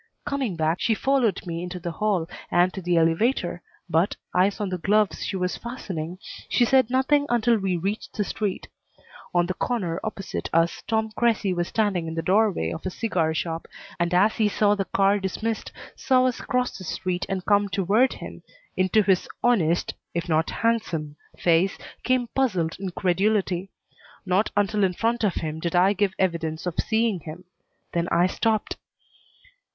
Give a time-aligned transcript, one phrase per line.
[0.25, 4.69] Coming back, she followed me into the hall and to the elevator, but, eyes on
[4.69, 6.17] the gloves she was fastening,
[6.49, 8.67] she said nothing until we reached the street.
[9.31, 13.35] On the corner opposite us Tom Cressy was standing in the doorway of a cigar
[13.35, 13.67] shop,
[13.99, 18.13] and as he saw the car dismissed, saw us cross the street and come toward
[18.13, 18.41] him,
[18.75, 23.69] into his honest, if not handsome, face came puzzled incredulity.
[24.25, 27.43] Not until in front of him did I give evidence of seeing him;
[27.93, 28.77] then I stopped.